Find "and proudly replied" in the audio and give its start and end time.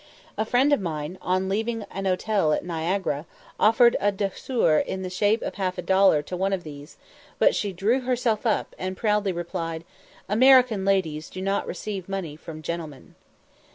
8.79-9.83